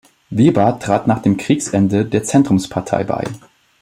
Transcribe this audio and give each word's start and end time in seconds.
Weber 0.31 0.79
trat 0.79 1.05
nach 1.05 1.21
dem 1.21 1.37
Kriegsende 1.37 2.05
der 2.07 2.23
Zentrumspartei 2.23 3.03
bei. 3.03 3.23